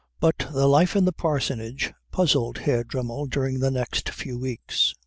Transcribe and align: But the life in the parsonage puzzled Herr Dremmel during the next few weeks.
But 0.19 0.47
the 0.51 0.65
life 0.65 0.95
in 0.95 1.05
the 1.05 1.11
parsonage 1.11 1.93
puzzled 2.11 2.57
Herr 2.57 2.83
Dremmel 2.83 3.27
during 3.27 3.59
the 3.59 3.69
next 3.69 4.09
few 4.09 4.39
weeks. 4.39 4.95